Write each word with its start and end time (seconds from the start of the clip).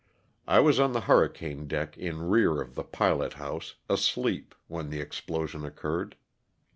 I 0.47 0.61
was 0.61 0.79
on 0.79 0.93
the 0.93 1.01
hurricane 1.01 1.67
deck 1.67 1.95
in 1.95 2.27
rear 2.27 2.59
of 2.59 2.73
the 2.73 2.83
pilothouse, 2.83 3.75
asleep, 3.87 4.55
when 4.67 4.89
the 4.89 4.99
explosion 4.99 5.63
occurred. 5.63 6.15